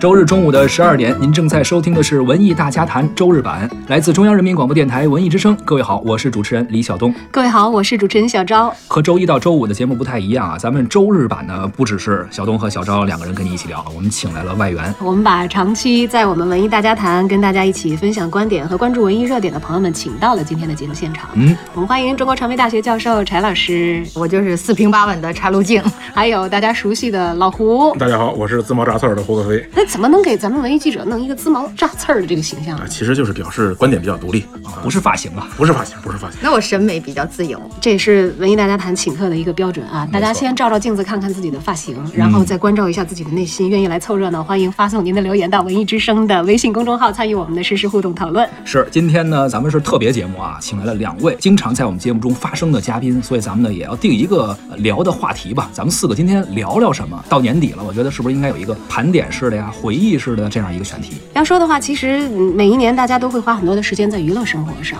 [0.00, 5.56] 周日中午的十二点，您正在收听的是《文艺大家谈》周日版，来自中央人民广播电台文艺之声。
[5.64, 7.12] 各位好，我是主持人李晓东。
[7.32, 8.72] 各位好，我是主持人小昭。
[8.86, 14.94] 和周一到周五的节目不太一样啊，咱们周日版呢，不只是小东和小昭两个人跟你一起聊，我们请来了外援。
[15.00, 21.28] 我们把长期在我们文艺大家谈跟大家一起分享观点和关注文艺热点的朋友们，请到了今天的节目现场。
[21.34, 25.82] 嗯，我们欢迎中国传媒大学教授柴老师，我就是四平八稳的柴路静，
[26.14, 27.92] 还有大家熟悉的老胡。
[27.98, 29.68] 大家好，我是自毛扎刺儿的胡可飞。
[29.88, 32.86] 那怎么能给咱们文艺记者弄一个滋毛炸刺儿的这个形象啊？
[32.88, 36.38] 其实就是表示观点比较独立，啊不是发型啊，不是发型，不是发型。
[36.42, 40.06] 那我审美比较自由，这也是文艺大家谈请客的一个标准啊。
[40.12, 43.68] 大家先照照镜子，看看自己的发型，然后再关照一下自己的内心。
[43.68, 48.48] 愿意来凑热闹，欢迎发送您的留言到文艺之声的微信公众号，参与我们的实时互动讨论。
[48.64, 55.68] 是，今天呢，咱们是特别节目啊，请来了两位经常在我们节目中发声的嘉宾，所以咱们呢也要定一个聊的话题吧。
[55.72, 57.20] 咱们四个今天聊聊什么？
[57.28, 61.14] 到年底了，我觉得是不是应该有一个盘点式的呀、回忆式的这样一个选题？
[61.34, 64.98] 要说的话，其实每一年大家都会花很多的时间在娱乐生活上，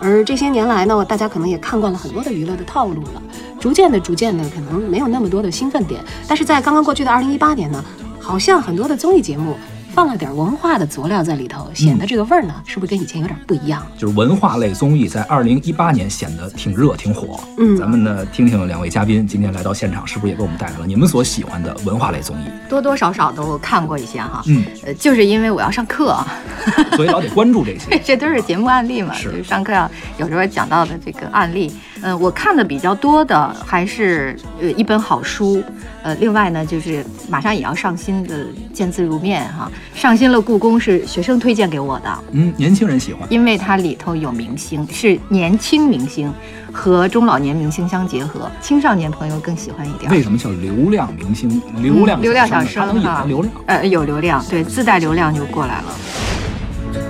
[0.00, 3.22] 而这些年来呢，大家可能也看惯了很多的娱乐的套路了，
[3.58, 6.00] 逐渐的、逐渐的，可能没有那么多的兴奋点。
[6.28, 7.84] 但是在刚刚过去的二零一八年呢，
[8.20, 9.56] 好像很多的综艺节目。
[9.92, 13.84] 放了点文化的佐料在里头，显得这个味儿呢，是不是跟以前有点不一样？
[13.98, 17.40] 就是文化类综艺在二零一八年显得挺热、挺火。
[17.58, 22.44] 嗯，咱们呢听听两位嘉宾今天来到现场，是不是也给我们带来了你们所喜欢的文化类综艺？
[22.68, 24.42] 多多少少都看过一些哈。
[24.46, 26.16] 嗯，呃，就是因为我要上课，
[26.94, 27.98] 所以老得关注这些。
[28.04, 31.72] 这都是节目案例嘛，是上课要有时候讲到的这个案例。
[32.02, 35.62] 嗯，我看的比较多的还是呃一本好书。
[36.02, 42.18] 呃，另外呢，就是马上也要上新的《见字如面》哈，上新了故宫是学生推荐给我的。
[42.32, 46.32] 嗯，年轻人喜欢，因为它里头有明星，是年轻明星
[46.72, 50.10] 和中老年明星相结合，青少年朋友更喜欢一点。
[50.10, 51.60] 为什么叫流量明星？
[51.82, 53.54] 流量流量小生，它能引流量？
[53.66, 55.94] 呃，有流量，对，自带流量就过来了。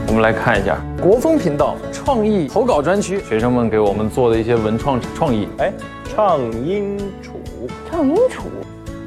[0.09, 5.47] 我们来看一下国风频道创意投稿专区，学生们给我们做的一些文创创意。
[5.59, 5.73] 哎，
[6.13, 7.41] 唱音楚，
[7.89, 8.51] 唱音楚。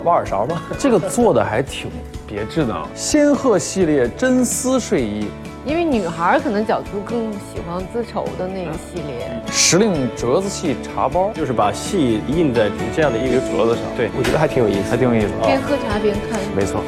[0.03, 0.61] 挖耳勺吗？
[0.77, 1.89] 这个做的还挺
[2.27, 2.87] 别致的啊！
[2.95, 5.27] 仙鹤系列真丝睡衣，
[5.65, 9.29] 因为女孩可能角度更喜欢丝绸的那个系列。
[9.51, 13.83] 时令折子戏茶包，就是把戏印在这样的一个折子上。
[13.95, 15.27] 对，我觉得还挺有意思，还挺有意思。
[15.45, 16.81] 边喝茶边看，没错。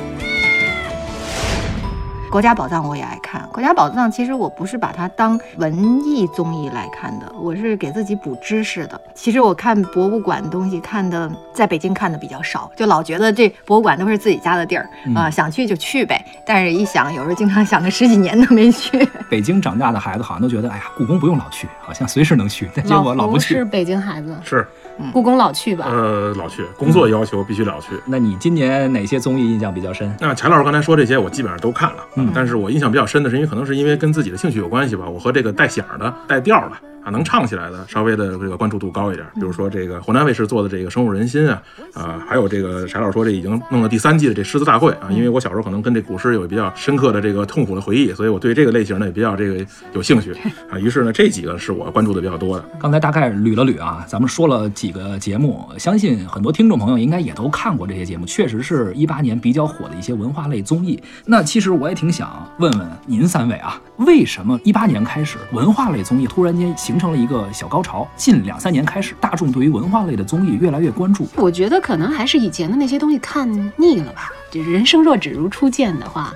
[2.36, 9.00] 国家宝藏我也爱看，国家宝藏其实我不是把它当文艺综艺来看的，我是给自己补知识的。
[9.14, 14.86] 其实我看博物馆东西看的，在北京看的比较少，就老觉得这博物馆都是自己家的地儿
[15.16, 16.22] 啊，想去就去呗。
[16.46, 19.08] 但是一想，有时候经常想个十几年都没去。
[19.32, 22.70] 北京长大的孩子好像都觉得，哎呀，故宫不用老去，好像随时能去。
[22.76, 23.56] 但结果老不去。
[23.56, 24.68] 是北京孩子，是
[25.14, 25.86] 故宫老去吧？
[25.88, 27.92] 呃，老去，工作要求必须老去。
[28.06, 30.14] 那你今年哪些综艺印象比较深？
[30.20, 36.76] 那钱老师刚才说这些，我基本上都看了，但是我印象比较深的是，因为可能是因为跟自己的兴趣有关系吧，我和这个带响的、带调的。
[37.06, 39.26] 啊，能唱起来的，稍微的这个关注度高一点。
[39.36, 41.62] 比如说这个湖南卫视做的这个《深入人心》啊，
[41.94, 50.34] 啊，还有这个柴老师说这已经弄到第三季的这诗词大会啊，因为我小时候可能跟这古诗有比较深刻的这个痛苦的回忆，所以我对这个类型呢也比较这个有兴趣
[50.70, 50.80] 啊。
[50.80, 52.66] 于是呢，这几个是我关注的比较多的。
[52.80, 61.00] 刚才大概捋了捋啊，咱们说了几个节目，相信很多听众朋友应该也都看过这些节目，确实是一八年比较火的一些文化类综艺。
[61.26, 68.06] 那其实我也挺想问问您三位啊，为什么一八年开始文化类综艺突然间形成了一个小高潮？
[68.18, 71.26] 近两三年开始，大众对于文化类的综艺越来越关注。
[71.38, 74.34] 我觉得可能还是以前的那些东西看腻了吧。
[74.52, 76.34] 就人生若只如初见的话，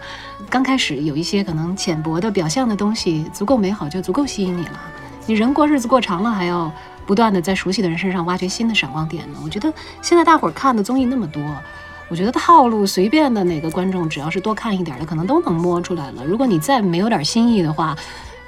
[0.49, 4.79] 刚开始有一些可能浅薄的表象的东西足够美好，就足够吸引你了。
[5.25, 6.71] 你人过日子过长了，还要
[7.05, 9.39] 不断的在熟悉的人身上挖掘新的闪光点呢。
[9.43, 9.71] 我觉得
[10.01, 11.43] 现在大伙儿看的综艺那么多，
[12.09, 16.25] 我觉得套路随便的哪个观众只要是多看一点的，可能都能摸出来了。
[16.25, 17.95] 如果你再没有点新意的话，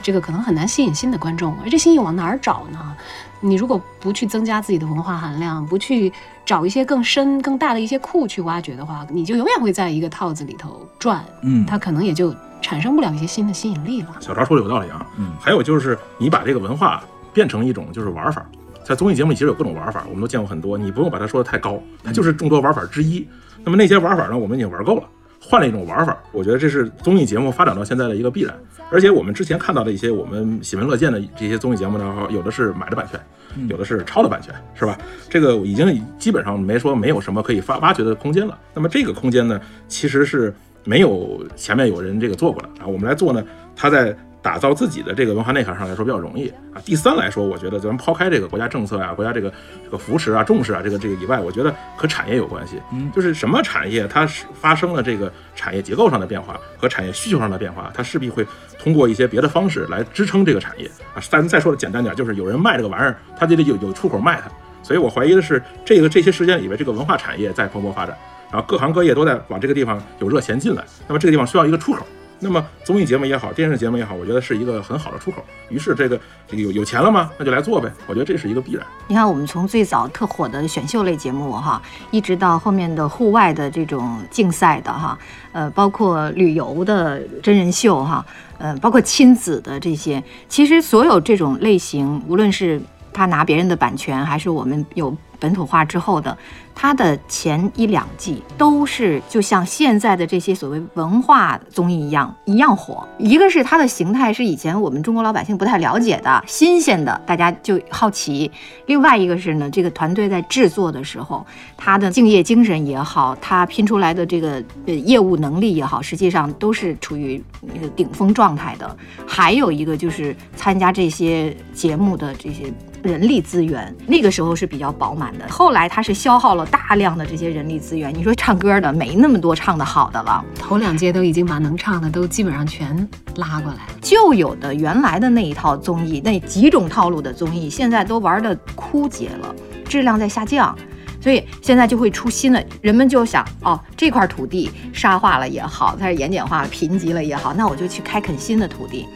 [0.02, 2.98] 这个可能很难吸引新的观众，而这新意往哪儿找呢？
[3.40, 6.12] 你如果不去增加自己的文化含量，不去
[6.44, 14.16] 找一些更深、更大的一些库去挖掘的话，你就永远会在一个套子里头转，嗯，它可能也就产生不了一些新的吸引力了。
[14.20, 17.04] 小超说的有道理啊，嗯，还有就是你把这个文化
[17.34, 18.46] 变成一种就是玩法，
[18.84, 23.28] 在综艺节目里其实有各种玩法，我们都见过很多，你不用把它说的太高，它就是众多玩法之一。
[23.64, 25.04] 那么那些玩法呢，我们已经玩够了。
[25.44, 28.56] 换了一种玩法，我觉得这是综艺节目发展到现在的一个必然。
[28.92, 33.20] 而且我们之前看到的一些我们喜闻乐见的这些综艺节目呢，有的是买的版权，
[33.68, 34.96] 有的是抄的版权，是吧？
[35.30, 38.58] 这个已经基本上没说没有什么可以发挖掘的空间了。
[38.74, 40.54] 那么这个空间呢，其实是
[40.84, 42.86] 没有前面有人这个做过的啊。
[42.86, 43.44] 我们来做呢，
[43.76, 46.82] 它在打造自己的这个文化内涵上来说比较容易啊。
[46.84, 49.52] 第三来说，我觉得咱们抛开这个国家政策啊、国家这个
[49.84, 52.82] 这个扶持啊、重视啊这个这个以外，我觉得和产业有关系。
[52.92, 58.46] 嗯就是什么产业它是发生了这个产业结构上的变化和产业需求上的变化，它势必会
[58.80, 61.22] 通过一些别的方式来支撑这个产业啊。
[61.30, 64.50] 咱们再说的简单点，就是有人卖这个玩意儿，他就得有有出口卖它。
[64.84, 68.18] 所以我怀疑的是，这个这些时间里边，这个文化产业在蓬勃发展，
[68.52, 72.04] 然后各行各业都在往这个地方有热钱进来，那么这个地方需要一个出口。
[72.44, 75.46] 那么综艺节目也好，电视节目也好，我觉得是一个很好的出口。
[75.70, 77.30] 于是这个这个有有钱了吗？
[77.38, 77.88] 那就来做呗。
[78.08, 78.84] 我觉得这是一个必然。
[79.08, 81.80] 你看，我们从最早特火的选秀类节目哈，
[82.10, 85.16] 一直到后面的户外的这种竞赛的哈，
[85.52, 88.26] 呃，包括旅游的真人秀哈，
[88.58, 92.82] 呃，包括亲子的这些，其实所有这种类型，无论是
[93.14, 96.36] 他拿别人的版权，还是我们有本土化之后的，
[96.82, 103.08] 它的前一两季都是就像现在的这些所谓文化综艺一样一样火。
[103.20, 108.50] 一个是它的形态是以前我们中国老百姓不太了解的、新鲜的，大家就好奇；
[108.88, 111.46] 另外一个是呢，这个团队在制作的时候，
[111.78, 114.54] 他的敬业精神也好，他拼出来的这个
[114.88, 118.98] 呃业务能力也好，实际上都是处于那个顶峰状态的。
[119.28, 125.48] 还有一个就是参加这些节目的这些人力资源，那个时候是比较饱满的。
[125.50, 128.14] 后来它是消耗了大量的这些人力资源。
[128.14, 132.96] 你说唱歌的没那么多唱得好的了，头两届都已经把能唱的都基本上全
[133.36, 133.94] 拉过来了。
[134.02, 139.56] 旧有的原来的那一套综艺，那几种套路的综艺，现在都玩的枯竭了，
[139.86, 140.78] 质量在下降。
[141.20, 149.08] 所以现在就会出新的，人们就想哦，这块土地沙化了也好，它是盐碱化了、贫瘠了也好，那我就去开垦新的土地，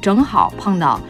[0.00, 1.00] 正好碰到。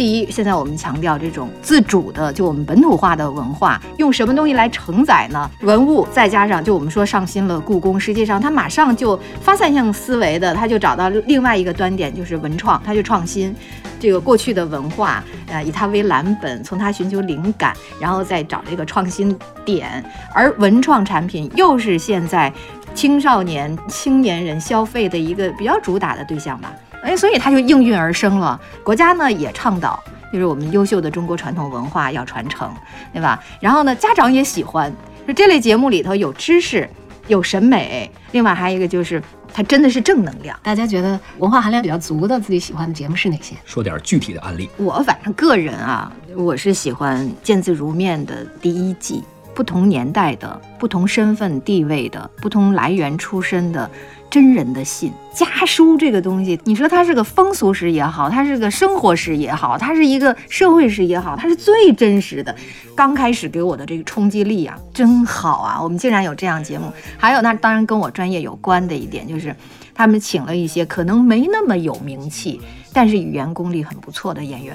[0.00, 5.50] 第一，现在我们强调这种自主的，就我们本土化的文化，用什么东西来承载呢？
[5.60, 13.54] 文物，再加上就我们说上新了故宫，实际上它马上就发散性思维的，它就找到另外一个端点，就是文创，它就创新
[13.98, 20.02] 这个过去的文化，呃，以它为蓝本，从它寻求灵感，然后再找这个创新点，
[20.32, 22.50] 而文创产品又是现在
[22.94, 26.72] 青少年、青年人消费的一个比较主打的对象吧。
[27.02, 28.60] 哎，所以它就应运而生了。
[28.82, 30.02] 国家呢也倡导，
[30.32, 32.70] 就是我们优秀的中国传统文化要传承，
[33.12, 33.42] 对吧？
[33.60, 34.92] 然后呢，家长也喜欢，
[35.24, 36.88] 说这类节目里头有知识、
[37.26, 40.58] 有审美，另外还有一个就是它真的是正能量。
[40.62, 43.54] 大家觉得文化含量比较足的自己喜欢的节目是哪些？
[43.64, 44.68] 说点具体的案例。
[44.76, 49.24] 我反正个人啊，我是喜欢《见字如面》的第一季，
[49.60, 53.90] 不同年代的、不同身份地位的、不同来源出身的。
[54.30, 62.54] 真人的信家书这个东西，你说它是个风俗史也好，它是个生活史也好，它是一个社会史也好，它是最真实的。
[62.94, 65.82] 刚开始给我的这个冲击力啊，真好啊！
[65.82, 66.90] 我们竟然有这样节目。
[67.18, 69.54] 还有，那当然跟我专业有关的一点就是，
[69.92, 72.58] 他们请了一些可能没那么有名气，
[72.94, 74.74] 但是语言功力很不错的演员。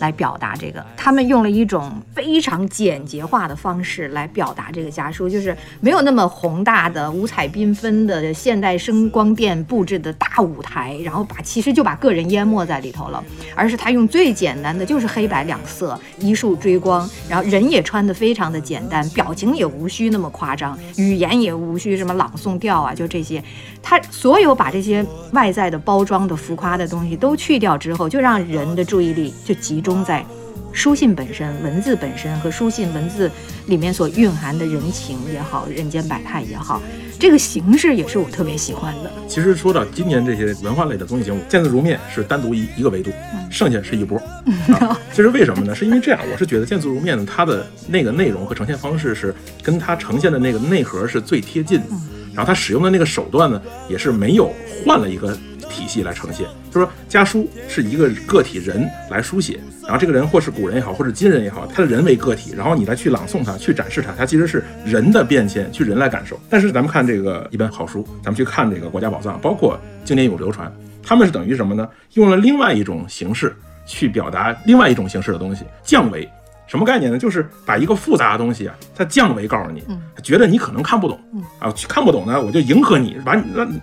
[0.00, 13.22] 来表达这个，他们用了一种非常简洁化的方式来表达这个家书，就是没有那么宏大的、五彩缤纷的现代声光电布置的大舞台，然后把其实就把个人淹没在里头了，
[13.54, 23.42] 而是他用最简单的，就是黑白两色，一束追光，然后人也穿的非常的简单，表情也无需那么夸张，语言也无需什么朗诵调啊，就这些，
[23.82, 29.89] 他所有把这些外在的包装的浮夸的东西都去掉之后，就让人的注意力就集中。
[29.90, 30.24] 中在
[30.72, 33.28] 书信本身、文字本身和书信文字
[33.66, 36.80] 里面所蕴含的人情也好、人间百态也好，
[37.18, 39.10] 这个形式也是我特别喜欢的。
[39.26, 43.10] 其实说到今年这些文化类的综艺节目，《见字如面》是单独一一个维度，
[43.50, 44.16] 剩下是一波。
[44.78, 45.74] 啊、其实为什么呢？
[45.74, 49.34] 是因为这样，我是觉得《见字如面》呢，它的那个内容和呈现方式是
[49.64, 51.86] 跟它呈现的那个内核是最贴近的，
[52.32, 54.54] 然后它使用的那个手段呢，也是没有
[54.86, 55.36] 换了一个。
[55.70, 66.38] 体系来呈现，就是说家书是一个个体人来书写，然后这个人或是古人也好，或是今人也好，他的人为个体，然后你来去朗诵它，去展示它，它其实是人的变迁，去人来感受。
[66.50, 70.70] 但是咱们看这个一本好书，咱们去看这个国家宝藏，包括经典永流传，
[71.02, 71.88] 他们是等于什么呢？
[72.14, 73.54] 用了另外一种形式
[73.86, 76.28] 去表达另外一种形式的东西，降维。
[76.70, 77.18] 什么概念呢？
[77.18, 79.82] 就是把一个复杂的东西啊，它降维告诉你，
[80.22, 81.18] 觉得你可能看不懂，
[81.58, 83.34] 啊，看不懂呢，我就迎合你，把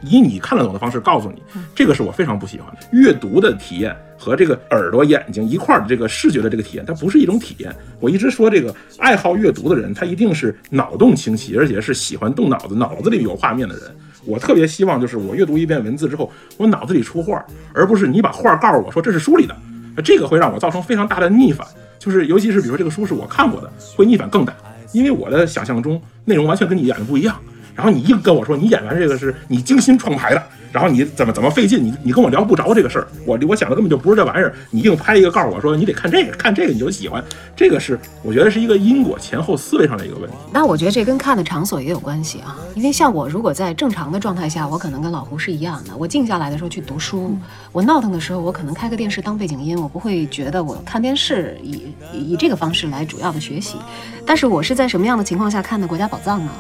[0.04, 1.44] 以你看得懂的方式告诉你，
[1.76, 2.88] 这个是我非常不喜欢的。
[2.94, 7.76] 阅读的体验和这个耳朵、眼睛一块儿的这个视觉的这个体验，它不是一种体验。
[8.00, 13.84] 我一直说，这个爱好阅读的人，他一定是脑洞清晰，而且是喜欢动脑子、脑子里有画面的人。
[14.24, 19.54] 我特别希望，就是我阅读一遍文字之后，我脑子里出画，而不是你把画告诉我说这是书里的，
[20.02, 21.68] 这个会让我造成非常大的逆反。
[22.08, 24.54] 就是，尤其是比如说这个书是我看过的，会逆反更大，
[24.94, 27.38] 因为我的想象中内容完全跟你演的不一样。
[27.76, 37.24] 然后你硬跟我说你演完这个是你精心创排的，然后你怎么怎么费劲，你你跟我聊不着这个事儿，我我想的根本就不是这玩意儿，你硬拍一个告诉我说你得看这个，看这个你就喜欢，
[37.56, 40.36] 这个是我觉得是一个因果前后思维上的一个问题。
[40.52, 47.38] 那我觉得这跟看的场所也有关系啊，因为像我如果在正常的状态下，我可能跟老胡是一样的，我静下来的时候去读书，
[47.72, 53.78] 我闹腾的时候，我可能开个电视当背景音，我不会觉得我看电视以以这个方式来主要的学习。
[54.26, 56.52] 但是我是在什么样的情况下看的《国家宝藏》呢？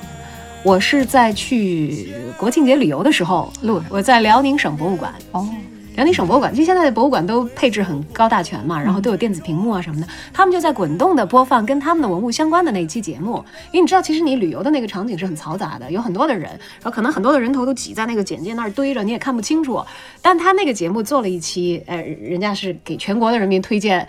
[0.63, 5.13] 我是在去国庆节旅游的时候录，我在辽宁省博物馆。
[5.31, 5.47] 哦，
[5.95, 13.43] 辽宁省博物馆，其实现在的博物馆都配置很高大全嘛，然后都有电子屏幕啊什么的，他们就在滚动的播放跟他们的文物相关的那一期节目。
[13.71, 19.81] 因为你知道，其实你旅游的那个场景是很嘈杂的，有很多的人，然后可能很多的人头都挤在那个简介那儿堆着，你也看不清楚。
[20.21, 24.05] 但他那个节目做了一期，呃，人家是给全国的人民推荐。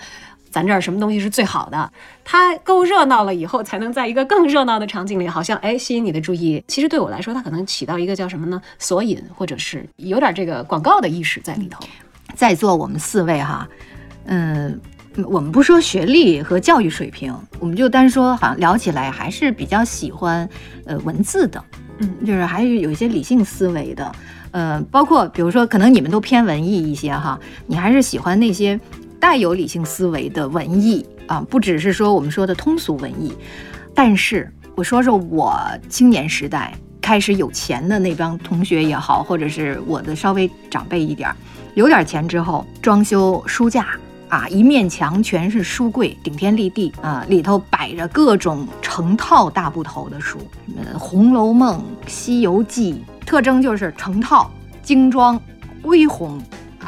[0.51, 1.93] 咱这儿什么东西是最好的？
[2.25, 6.63] 它够热闹了以后，才能在一个更热闹的场景里，好像哎吸引你的注意。
[6.67, 8.61] 其实对我来说，它可能起到一个叫什么呢？
[8.79, 11.81] 索引，或者是有点这个广告的意识在里头。
[12.35, 13.67] 在座我们四位哈，
[14.27, 14.79] 嗯，
[15.27, 20.49] 我们不说学历和教育水平，我们就单说，好像聊起来还是比较喜欢
[20.85, 21.65] 呃文字的，
[22.01, 24.13] 嗯，就是还是有一些理性思维的，
[24.51, 28.79] 呃，包括比如说，可能你们都偏文艺一些哈，你还是喜欢那些
[29.21, 33.33] 带有理性思维的文艺啊，不只是说我们说的通俗文艺。
[33.95, 35.59] 但是我说说我
[35.89, 41.37] 青年时代开始有钱的那帮同学也好，或者是我的稍微长辈一点儿，
[41.75, 43.89] 有点钱之后装修书架。
[44.29, 50.39] 啊，一面墙全是书柜，顶天立地啊，里头摆着各种成套大部头的书，
[50.77, 54.51] 呃，《红楼梦》《西游记》，特征就是成套、
[54.83, 55.41] 精装、
[55.83, 56.39] 恢宏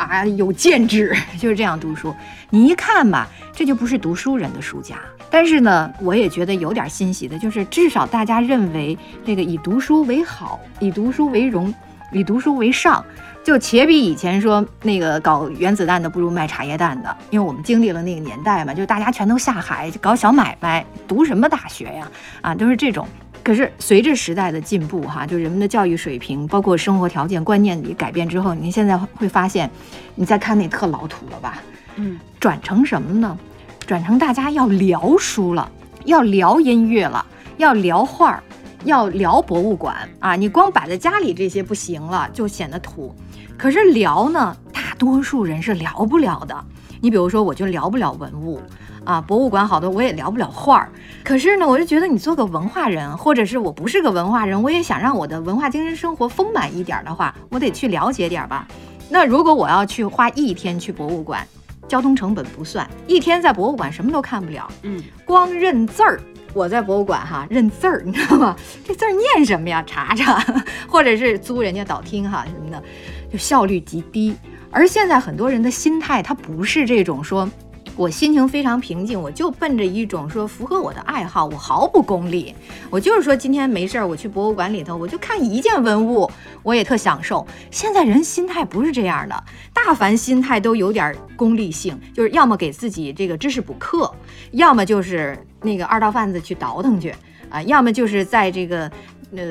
[0.09, 2.15] 啊，有建制， 就是这样读书。
[2.49, 4.99] 你一看吧，这就不是读书人的书架。
[5.31, 11.73] 但是呢，我也觉得有点欣喜的，就是至少大家认为这个以读书为好，以读书为荣，
[12.13, 13.05] 以读书为上。
[13.43, 22.11] 就且比以前说那个搞原子弹的不如卖茶叶蛋的，因为我们经历了那个年代嘛，就大家全都下海搞小买卖，读什么大学呀？
[22.43, 23.09] 啊，都是这种。
[23.43, 29.71] 可是随着时代的进步，哈，就人们的教育水平，包括生活条件、观念里改变之后，你现在会发现，
[30.15, 31.59] 你再看那特老土了吧？
[31.97, 33.39] 嗯，转成什么呢？
[33.87, 35.69] 转成大家要聊书了，
[36.05, 37.25] 要聊音乐了，
[37.57, 38.43] 要聊画儿，
[38.85, 40.37] 要聊博物馆啊！
[40.37, 43.13] 你光摆在家里这些不行了，就显得土。
[43.57, 46.65] 可是聊呢，大多数人是聊不了的。
[47.01, 48.61] 你比如说，我就聊不了文物
[49.05, 50.93] 啊，博物馆好多我也聊不了话儿。
[51.25, 58.67] 可是呢，我就觉得你做个文化人，或者是我不是个文化人，我也想让我的文化精神生活丰满一点的话，我得去了解点儿吧。
[59.09, 61.47] 那如果我要去花一天去博物馆，
[61.89, 66.21] 交通成本不算，一天在博物馆什么都看不了，嗯，光认字儿。
[66.53, 68.57] 我在博物馆哈认字儿，你知道吗？
[68.85, 69.83] 这字儿念什么呀？
[69.87, 70.45] 查查，
[70.89, 72.83] 或者是租人家导听哈什么的，
[73.31, 74.37] 就效率极低。
[74.71, 77.49] 而现在很多人的心态，他不是这种说，
[77.97, 82.55] 我心情非常平静，我就奔着一种说符合我的爱好，我毫不功利，
[82.89, 86.31] 我就是说今天没事儿，我去博物馆里头，我就看一件文物，
[86.63, 87.47] 我也特享受。
[87.71, 89.45] 现在人心态不是这样的，
[89.75, 94.11] 大凡心态都有点功利性，就是要么给自己这个知识补课，
[94.53, 97.15] 要么就是那个二道贩子去倒腾去
[97.51, 98.91] 啊，要么就是在这个
[99.37, 99.43] 呃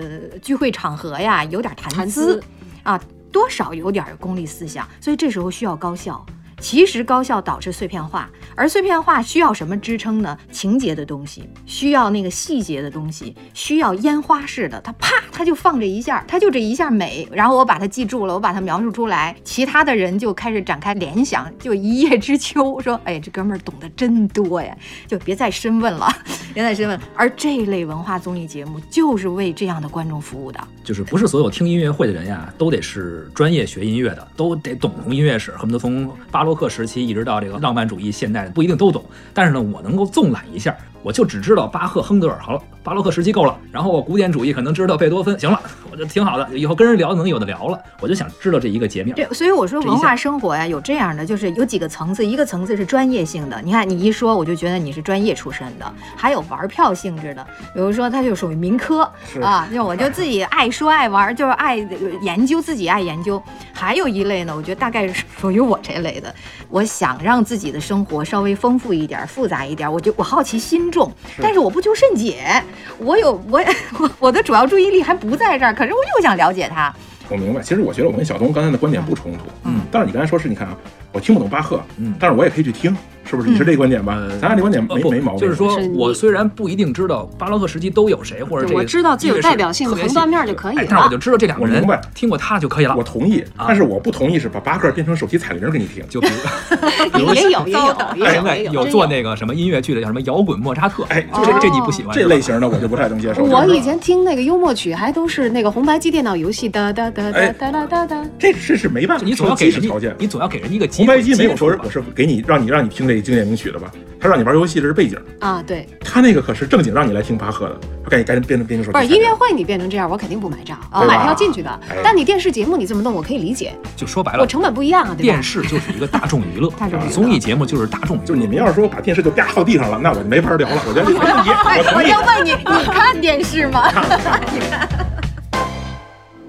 [0.42, 2.42] 聚会场合呀有点谈资
[2.82, 3.00] 啊，
[3.32, 6.26] 多少有点功利思想，所以这时候需要高效。
[6.60, 10.38] 其实高效导致碎片化，而碎片化需要什么支撑呢？
[10.52, 24.76] 情节的东西，需要那个细节的东西，需要烟花式的，它啪，它就放这一下，它就这一下美，然后我把它记住了，我把它描述出来，其他的人就开始展开联想，就一叶知秋，说，哎，这哥们儿懂得真多呀，
[25.08, 26.08] 就别再深问了，
[26.54, 27.00] 别再深问。
[27.16, 30.60] 而这类文化综艺节目就是为这样的观众服务的。
[30.84, 39.06] 就是不是所有听音乐会的人呀，都得是专业学音乐的，都得懂音乐史，恨不得从巴洛克时期一直到这个浪漫主义、现代不一定都懂。
[39.36, 43.56] 但是呢，我能够纵览一下，我就只知道巴赫、亨德尔，好了，巴洛克时期够了。
[43.72, 47.80] 然后我古典主义可能知道贝多芬，行了，我就挺好的，以后跟人聊能有的聊了。
[48.00, 49.16] 我就想知道这一个截面。
[49.16, 59.02] 这所以我说文化生活呀，有这样的，就是有几个层次，一个层次是专业性的，你看你一说，我就觉得你是专业出身的；还有玩票性质的，比如说他就属于民科
[59.40, 61.78] 啊，就我就自己爱说爱玩，就是爱
[62.22, 63.42] 研究，自己爱研究。
[63.72, 66.34] 还有一类呢，我觉得大概是属于我这类的，
[66.70, 72.62] 我想让自己的生活稍微丰富一点、复杂一点，我就我好奇心重，但是我不求甚解，
[72.98, 73.62] 我有我
[74.00, 76.94] 我我的主要注意力还不在这儿，可是我又想了解他。
[77.30, 80.78] 我明白，其实我觉得我跟小东刚才的观点不冲突，嗯，但是你刚才说是，你看啊，
[81.12, 83.50] 我听不懂巴赫，嗯但是我也可以去听，是不是？
[83.50, 84.16] 你是这个观点吧？
[84.40, 85.40] 咱俩这观点没呃没毛病。
[85.42, 93.04] 就是说我虽然不一定知道巴洛克时期都有谁，或者这个我知道最有代表性横断面就可以了哎但是我就知道这两个人我明白，听过他就可以了我。
[93.04, 96.04] 同意，啊但是我不同意是把巴赫变成手机彩铃给你听。
[96.08, 96.22] 就
[97.34, 103.44] 也有也有也在有做那个什么音乐剧的，叫什么摇滚莫扎特，哎这这这你不喜欢这类型的我就不太能接受。
[103.44, 108.24] 我以前听那个幽默曲，还都是那个红白机电脑游戏哒哒哒哒哎哒哒哒哒。
[108.38, 110.16] 这这是没办法，你总要给条件，。
[110.20, 113.90] 你总要给人一个机红白机没有说是我是给你让你让你听这个经典名曲的吧？
[114.20, 119.08] 他让你玩游戏这是背景，啊，对，他那个可是正经让你来听巴赫的，他赶紧赶紧变成变成手机彩铃。
[119.08, 121.96] 不是音乐会你变成这样，我肯定不买账，我买票进去的哎。
[122.04, 125.42] 但你电视节目你这么弄，我可以理解，就说白了我，成本不一样啊，对吧电？
[125.42, 130.82] 视就是一个大众娱乐，大众娱乐综艺节目就是大众，就是你们要是说把电视就啪放地上了，那我就没法聊了。
[130.86, 132.12] 我觉得这没问题，我同意。
[132.28, 133.90] 问你，你看电视吗？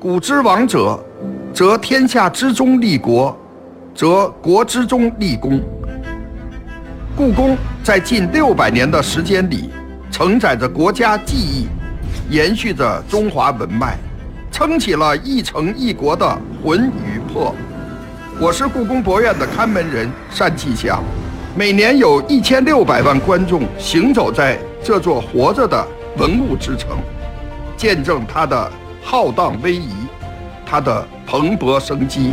[0.00, 0.98] 古之王者，
[1.54, 3.38] 则天下之中立国，
[4.00, 5.60] 则国之中立功。
[7.14, 7.54] 故宫
[7.84, 9.68] 在近六百年的时间里，
[10.10, 11.66] 承载着国家记忆，
[12.30, 13.98] 延续着中华文脉，
[14.50, 16.26] 撑起了一城一国的
[16.64, 17.54] 魂与魄。
[18.40, 21.04] 我是故宫博物院的看门人单霁翔，
[21.54, 26.96] 每年有一千六百万观众行走在这座活着的文物之城。
[27.76, 29.90] 见证它的浩荡威仪，
[30.64, 32.32] 它的蓬勃生机。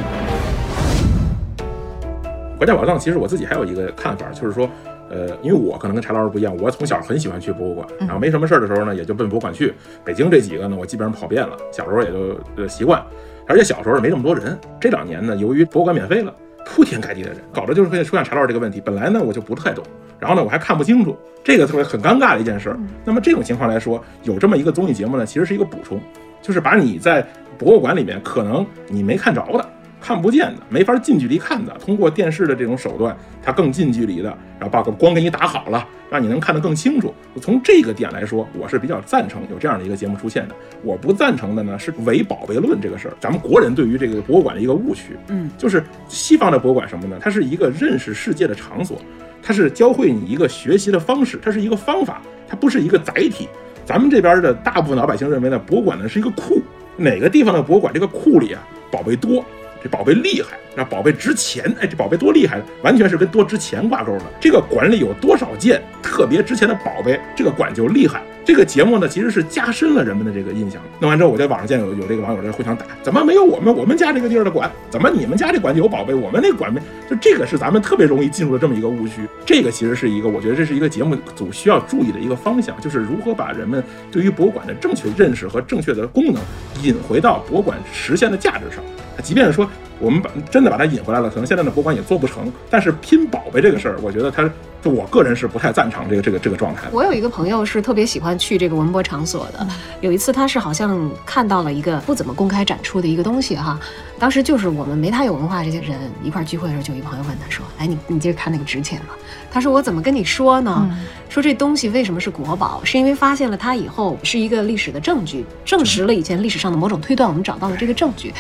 [2.58, 4.68] 国家宝藏其实我自己还有一个看法，就是说，
[5.12, 9.72] 呃，因为我可能跟柴老师不一样，我从小很喜欢去博物馆，然后没什么事儿的时候呢，也就奔博物馆去。
[10.04, 13.00] 北京这几个呢，我基本上跑遍了，小时候也就呃习惯，
[13.46, 14.58] 而且小时候没这么多人。
[14.82, 16.34] 这两年呢，由于博物馆免费了，
[16.66, 18.82] 铺天盖地的人，搞得就是会出现柴老师这个问题。
[18.82, 19.84] 本来呢，我就不太懂，
[20.18, 22.80] 然后呢，我还看不清楚，这个特别很尴尬的一件事儿。
[23.06, 26.02] 那么这种情况来说，有这么一个综艺节目呢，其实是一个补充，
[26.42, 27.24] 就是把你在
[27.56, 29.70] 博物馆里面可能你没看着的。
[30.08, 37.14] 看不见的，没法近距离看的，通过电视的这种手段，它更近距离的，然后把个光给你打好了，让你能看得更清楚。
[37.42, 40.56] 从这个点来说，我是比较赞成有这样的一个节目出现的。
[40.82, 43.14] 我不赞成的呢是唯宝贝论这个事儿。
[43.20, 47.18] 咱们国人对于这个博物馆的一个误区，嗯，就是西方的博物馆什么呢？
[47.20, 49.02] 它是一个认识世界的场所，
[49.44, 53.50] 它是教会你一个学习的方式，它是一个方法，它不是一个载体。
[53.84, 56.62] 咱们这边的大部分老百姓认为呢，博物馆呢是一个库，
[56.96, 59.44] 哪个地方的博物馆这个库里啊宝贝多。
[59.88, 64.24] 宝贝厉害，那宝贝值钱，哎，这宝贝多厉害，完全是跟多值钱挂钩的。
[64.40, 68.22] 这个馆里有多少件特别值钱的宝贝，这个馆就厉害。
[68.46, 70.82] 这个节目呢，其实是加深了人们的这个印象。
[71.02, 74.72] 弄完之后，我在网上见有有这个网友在互相打，怎么没有我们我们家这个地儿的馆？
[74.90, 76.80] 怎么你们家这馆就有宝贝，我们那馆没？
[77.10, 79.28] 就这个是咱们特别容易进入的这么一个误区。
[79.46, 86.42] 这个其实是一个，我觉得这是一个节目组需要注意的一个方向，就是如何把人们对于博物馆的正确认识和正确的功能
[86.82, 88.82] 引回到博物馆实现的价值上。
[89.24, 92.52] 即便是说我们把真的把它引回来了，可能现在的博物馆也做不成。
[92.70, 94.50] 但是拼宝贝这个事儿，我觉得它
[94.82, 96.90] 就我个人是不太赞成这个这个这个状态的。
[96.92, 99.68] 我有一个朋友是特别喜欢去这个文博场所的。
[100.02, 103.80] 有一次，他是好像看到了一个不怎么公开展出的一个东西哈。
[104.20, 109.16] 当时就是我们没他有文化这些人一块聚会的时候，就有一朋友问他说：“哎，你你今儿看那个值钱吗？”
[109.50, 110.90] 他说：“我怎么跟你说呢？
[111.30, 118.34] 说这东西为什么是国宝，是因为发现了它以后是一个历史的证据，证实了以前历史上的某种推断，我们找到了这个证据，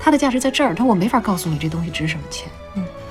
[0.00, 0.74] 它的价值在这儿。
[0.74, 2.48] 他说我没法告诉你这东西值什么钱，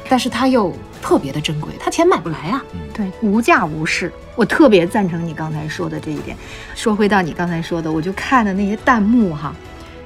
[0.09, 2.63] 但是它又特别的珍贵，它钱买不来啊。
[2.93, 4.11] 对，无价无市。
[4.35, 6.35] 我特别赞成你刚才说的这一点。
[6.75, 9.55] 说回到你刚才说的，我就看的那些弹幕哈，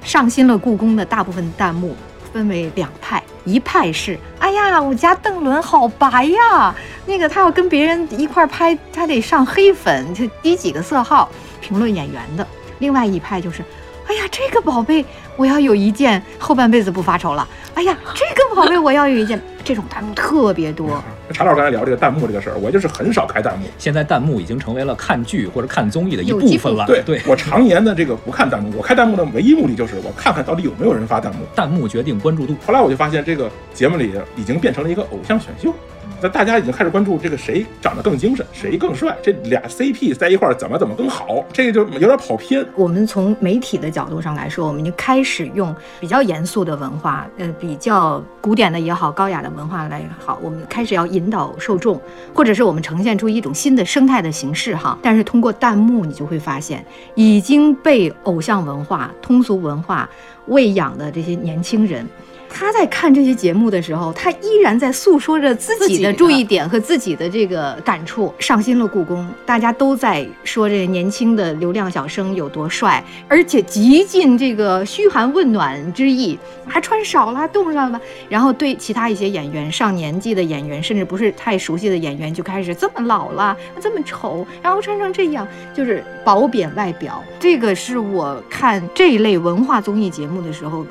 [0.03, 1.95] 上新了故宫的大部分弹幕
[2.31, 11.29] 分为两派，一派是哎呀，我家邓伦好白呀，那个他要跟别人一块儿拍，他得上黑粉，就低几个色号
[11.61, 12.45] 评论演员的。
[12.79, 13.63] 另外一派就是。
[14.07, 15.03] 哎呀，这个宝贝
[15.35, 17.47] 我要有一件，后半辈子不发愁了。
[17.73, 21.03] 哎呀，这个宝贝我要有一件， 这种弹幕特别多。
[21.33, 23.65] 查老师刚才聊这个弹幕这个事儿，我就是很少开弹幕。
[23.77, 26.85] 现在弹幕已经成为了看剧或者看综艺的一部分了。
[26.87, 31.39] 对对，我常年的这个不看弹幕，我开弹幕的唯一目的就是我看看到底有没有人发弹幕。
[31.53, 32.55] 弹幕决定关注度。
[32.65, 35.73] 后来我就发现这个节目里已经变成了一个偶像选秀。
[36.21, 42.65] 那大家已经开始关注这个谁长得更精神，谁更帅，这俩 CP 在一块儿怎么怎么更好，这个就有点跑偏。
[42.75, 52.01] 我们从媒体的角度上来说，我们就开始用比较严肃的文化，呃，比较古典的也好，高雅的文化来也好，我们开始要引导受众，
[52.33, 54.97] 或者是我们呈现出一种新的生态的形式哈。
[55.03, 60.09] 但是通过弹幕，你就会发现，已经被偶像文化、通俗文化
[60.47, 62.07] 喂养的这些年轻人。
[62.49, 68.33] 他在看这些节目的时候，他依然在诉说着自己的注意点和自己的这个感触。
[68.39, 78.01] 上新了故宫，大家都在说这个年轻的流量小生有多帅，而且极尽这个嘘寒问暖之意，还穿少了，冻上了。
[78.27, 87.23] 然后对其他一些演员，上年纪的演员，甚至不是太熟悉的演员，就开始这么老了，这么丑，然后穿成这样，就是褒贬外表。
[87.39, 90.85] 这个是我看这一类文化综艺节目的时候。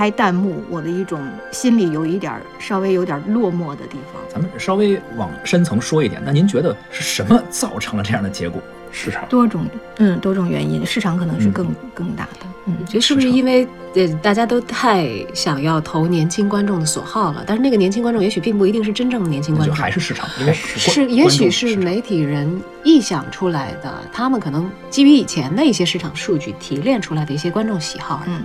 [0.00, 1.20] 打开弹幕，我的一种
[1.52, 4.22] 心里有一点儿稍微有点落寞的地方。
[4.30, 8.62] 咱们稍微往深层说一点，那您觉得是什么造成了这样的结果？
[8.90, 9.66] 市场多种，
[9.98, 12.46] 嗯，多种原因，市场可能是更、更大的。
[12.64, 17.44] 嗯，我觉得是不是因为呃大家都太想要投年轻观众的所好了？
[17.46, 28.22] 但是那个年轻观众也许并不一定是真正的年轻观就众，还是市场，因为是也许是媒体人臆想出来的，他们可能基于以前的一些市场数据提炼出来的一些观众喜好。
[28.26, 28.42] 嗯，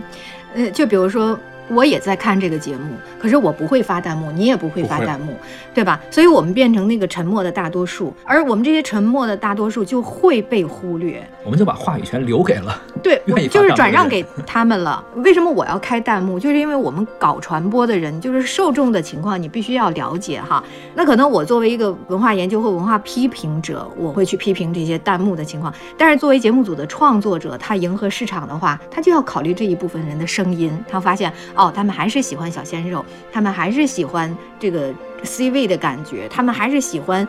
[0.56, 1.40] 嗯，就比如说。
[1.70, 5.34] 我也在看这个节目，可是我不会发弹幕，你也不会发弹幕，
[5.74, 6.00] 对吧？
[6.12, 11.28] 所以我们变成那个沉默的大多数，而我们这些沉默的大多数就会被忽略。
[11.44, 15.04] 我们就把话语权留给了对就是转让给他们了。
[15.18, 16.40] 为什么我要开弹幕？
[16.40, 20.64] 就是因为我们搞传播的人，就是受众的情况，你必须要了解哈。
[20.96, 25.74] 那可能我作为一个文化研究或文化批评者，我会去批评这些弹幕的情况。
[25.98, 30.72] 但是作为节目组的创作者，他迎合市场的话，他就要考虑这一部分人的声音。
[30.90, 37.28] 他发现哦，他们还是喜欢小鲜肉，他们还是喜欢这个 C 位的感觉，他们还是喜欢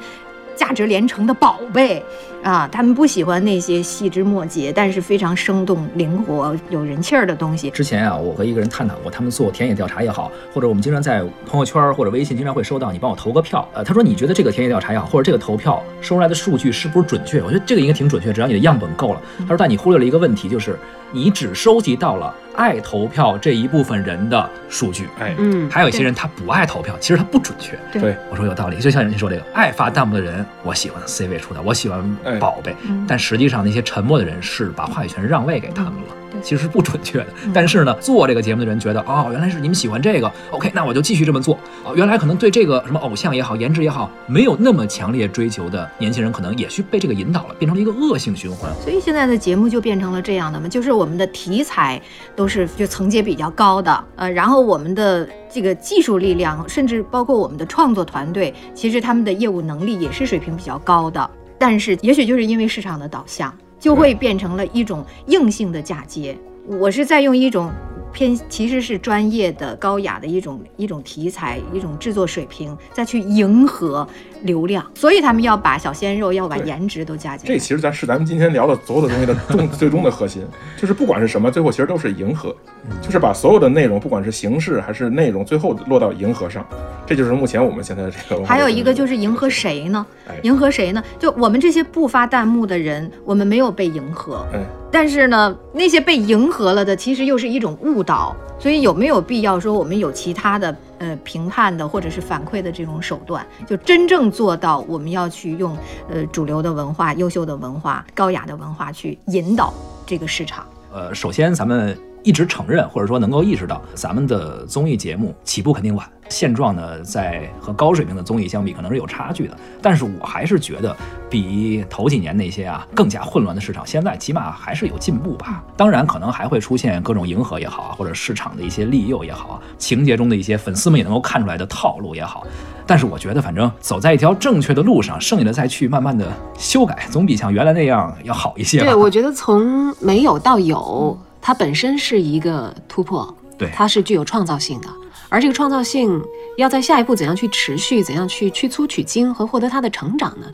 [0.55, 2.03] 价值连城的宝贝
[2.43, 7.69] 啊，他们不喜欢那些细枝末节但是非常生动、灵活、有人气儿的东西。
[7.71, 17.43] 之前啊，我和一个人探讨过，他们做田野调查也好，或者我们经常在朋友圈或者微信经常会收到你帮我投个票，呃，他说你觉得这个田野调查也好，或者这个投票收出来的数据是不是准确？
[17.43, 19.21] 我觉得这个应该挺准确，只要你的样本够了。
[19.41, 20.79] 他说，但你忽略了一个问题，就是
[21.13, 27.79] 你只收集到了爱投票这一部分人的数据，哎，嗯，还有一些人他不爱投票，其实他不准确。
[27.93, 28.03] 对。
[28.03, 32.39] 对，我说有道理，就像您说这个，爱发弹幕的人，我喜欢 C 位出的，我喜欢哎。
[32.39, 33.05] 宝贝，嗯。
[33.07, 36.15] 但实际上那些沉默的人是把话语权让位给他们了。
[36.31, 41.59] 对其实是不准确的，但是呢，做这个节目的人觉得，哦，原来是你们喜欢这个，OK，那我就继续这么做。
[41.85, 48.71] 哦，原来可能对这个什么偶像也好，颜值也好，没有那么强烈追求的年轻人，可能也去被这个引导了，变成了一个恶性循环。
[48.83, 52.01] 所以现在的节目就变成了这样的嘛，就是我们的题材
[52.35, 61.31] 都是就层级比较高的，呃，然后我们的这个技术力量，甚至包括我们的创作团队，其实他们的业务能力也是水平比较高的。
[61.59, 66.37] 但是也许就是因为市场的导向，就会变成了一种硬性的嫁接。
[66.67, 67.71] 我是在用一种
[68.13, 74.07] 偏其实是专业的、高雅的一种一种题材、一种制作水平，再去迎合
[74.47, 77.55] 流量，所以他们要把小鲜肉、要把颜值都加进来。
[77.55, 80.43] 这其实咱是咱们今天聊的所有的东西的重 最终的核心，
[80.77, 82.55] 就是不管是什么，最后其实都是迎合，
[83.03, 86.65] 就是把所有的内容，不管是形式还是内容，最后落到迎合上。
[87.05, 90.35] 这就是目前我们现在的这个还有一个就是迎合谁呢哎？
[90.43, 91.03] 迎合谁呢？
[91.19, 94.47] 就我们这些不发弹幕的人，我们没有被迎合。
[94.53, 98.35] 哎，但是呢，那些被迎合了的，其实又是一种误导。
[98.59, 105.77] 所以有没有必要说我们有其他的呃评判的或者是反馈的这种手段，就真正做到我们要去用
[106.11, 109.73] 呃主流的文化、优秀的文化、高雅的文化去引导
[110.07, 110.67] 这个市场？
[110.93, 119.57] 呃，首先咱们一直承认，或者说能够意识到，咱们的综艺节目起步肯定晚，现状呢，在和高水平的综艺相比，可能是有差距的。
[119.81, 120.95] 但是我还是觉得，
[121.31, 125.63] 比头几年那些啊更加混乱的市场，现在起码还是有进步吧。
[125.77, 132.45] 当然，可能还会出现各种迎合也好，或者市场的一些利诱也好，情节中的一些粉丝们也能够看出来的套路也好。
[132.89, 136.27] 但是我觉得，反正走在一条正确的路上，剩下的再去慢慢的
[136.59, 138.81] 修改，总比像原来那样要好一些。
[138.81, 144.89] 对，我觉得从没有到有，它本身是一个突破，对它是具有创造性的。
[145.29, 146.21] 而这个创造性
[146.57, 150.51] 要在下一步怎样去持续，怎样去去粗取精和获得它的成长呢？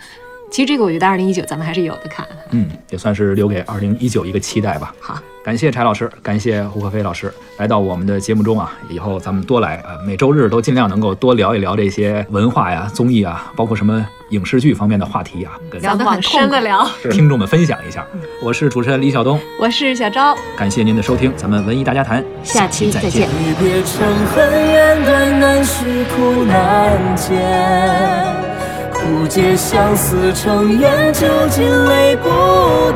[0.53, 2.27] 其实这个我觉得二零一九咱们还是有的看。
[2.51, 4.95] 嗯，也算是留给二零一九一个期待吧。
[5.01, 16.87] 好，感谢柴老师，感谢胡可飞老师来到我们的节目中啊，以后咱们多来啊，每周日都尽量能够多聊一聊这些文化呀、综艺啊，包括什么影视剧方面的话题啊，跟聊得很深的聊。
[17.11, 18.07] 听众们分享一下。
[18.43, 23.27] 我是主持人李晓东，我是小昭，感谢您的收听，咱们文艺大家谈，下期再见。
[23.27, 27.17] 离别成恨远，断难续，苦难
[29.03, 29.13] 见。
[29.13, 32.29] 苦结相思成缘，究竟泪不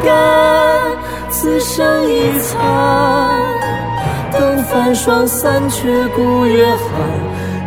[0.04, 0.14] 干。
[1.30, 2.58] 此生已残，
[4.32, 6.78] 等繁霜散却，孤月寒，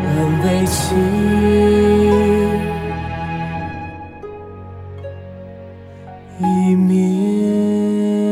[0.04, 0.96] 人未弃。
[6.40, 7.19] 一命。